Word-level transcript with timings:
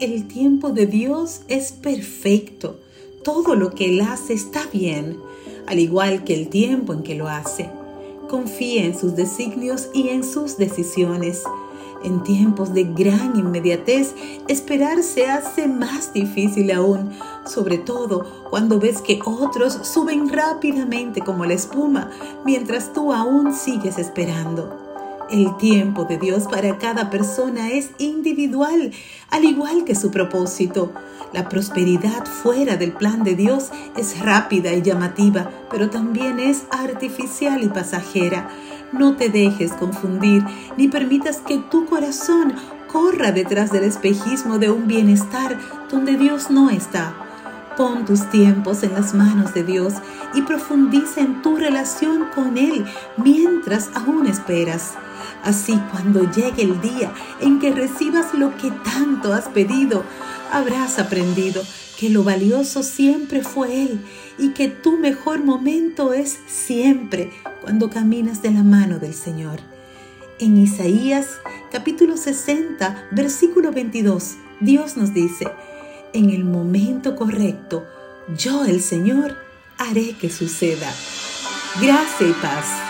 El 0.00 0.28
tiempo 0.28 0.70
de 0.70 0.86
Dios 0.86 1.40
es 1.48 1.72
perfecto. 1.72 2.78
Todo 3.24 3.56
lo 3.56 3.70
que 3.70 3.86
Él 3.86 4.00
hace 4.02 4.32
está 4.32 4.62
bien, 4.72 5.18
al 5.66 5.80
igual 5.80 6.22
que 6.22 6.34
el 6.34 6.48
tiempo 6.50 6.92
en 6.92 7.02
que 7.02 7.16
lo 7.16 7.26
hace. 7.26 7.68
Confía 8.30 8.84
en 8.84 8.96
sus 8.96 9.16
designios 9.16 9.88
y 9.92 10.10
en 10.10 10.22
sus 10.22 10.56
decisiones. 10.56 11.42
En 12.04 12.22
tiempos 12.22 12.72
de 12.74 12.84
gran 12.84 13.34
inmediatez, 13.34 14.14
esperar 14.46 15.02
se 15.02 15.26
hace 15.26 15.66
más 15.66 16.12
difícil 16.12 16.70
aún, 16.70 17.10
sobre 17.44 17.78
todo 17.78 18.24
cuando 18.50 18.78
ves 18.78 19.00
que 19.02 19.18
otros 19.24 19.80
suben 19.82 20.28
rápidamente 20.28 21.22
como 21.22 21.44
la 21.44 21.54
espuma, 21.54 22.12
mientras 22.44 22.92
tú 22.92 23.12
aún 23.12 23.52
sigues 23.52 23.98
esperando. 23.98 24.87
El 25.30 25.58
tiempo 25.58 26.06
de 26.06 26.16
Dios 26.16 26.44
para 26.44 26.78
cada 26.78 27.10
persona 27.10 27.70
es 27.70 27.90
individual, 27.98 28.92
al 29.30 29.44
igual 29.44 29.84
que 29.84 29.94
su 29.94 30.10
propósito. 30.10 30.90
La 31.34 31.50
prosperidad 31.50 32.24
fuera 32.24 32.78
del 32.78 32.92
plan 32.92 33.24
de 33.24 33.34
Dios 33.34 33.68
es 33.94 34.18
rápida 34.20 34.72
y 34.72 34.80
llamativa, 34.80 35.50
pero 35.70 35.90
también 35.90 36.40
es 36.40 36.62
artificial 36.70 37.62
y 37.62 37.68
pasajera. 37.68 38.48
No 38.92 39.16
te 39.16 39.28
dejes 39.28 39.72
confundir 39.72 40.42
ni 40.78 40.88
permitas 40.88 41.38
que 41.38 41.58
tu 41.58 41.84
corazón 41.84 42.54
corra 42.90 43.30
detrás 43.30 43.70
del 43.70 43.84
espejismo 43.84 44.58
de 44.58 44.70
un 44.70 44.86
bienestar 44.86 45.58
donde 45.90 46.16
Dios 46.16 46.50
no 46.50 46.70
está. 46.70 47.14
Pon 47.76 48.06
tus 48.06 48.30
tiempos 48.30 48.82
en 48.82 48.94
las 48.94 49.12
manos 49.12 49.52
de 49.52 49.62
Dios 49.62 49.92
y 50.34 50.40
profundiza 50.40 51.20
en 51.20 51.42
tu 51.42 51.56
relación 51.56 52.28
con 52.34 52.56
Él 52.56 52.86
mientras 53.18 53.90
aún 53.94 54.26
esperas. 54.26 54.94
Así 55.42 55.80
cuando 55.90 56.30
llegue 56.30 56.62
el 56.62 56.80
día 56.80 57.12
en 57.40 57.58
que 57.58 57.72
recibas 57.72 58.34
lo 58.34 58.56
que 58.56 58.70
tanto 58.70 59.32
has 59.32 59.48
pedido, 59.48 60.04
habrás 60.52 60.98
aprendido 60.98 61.62
que 61.98 62.10
lo 62.10 62.22
valioso 62.22 62.82
siempre 62.82 63.42
fue 63.42 63.82
Él 63.82 64.00
y 64.38 64.50
que 64.50 64.68
tu 64.68 64.98
mejor 64.98 65.42
momento 65.44 66.12
es 66.12 66.38
siempre 66.46 67.30
cuando 67.60 67.90
caminas 67.90 68.40
de 68.40 68.52
la 68.52 68.62
mano 68.62 68.98
del 68.98 69.14
Señor. 69.14 69.58
En 70.38 70.56
Isaías 70.56 71.26
capítulo 71.72 72.16
60, 72.16 73.08
versículo 73.10 73.72
22, 73.72 74.36
Dios 74.60 74.96
nos 74.96 75.12
dice, 75.12 75.48
en 76.12 76.30
el 76.30 76.44
momento 76.44 77.16
correcto, 77.16 77.84
yo 78.36 78.64
el 78.64 78.80
Señor 78.80 79.36
haré 79.78 80.12
que 80.12 80.30
suceda. 80.30 80.92
Gracia 81.80 82.28
y 82.28 82.32
paz. 82.34 82.87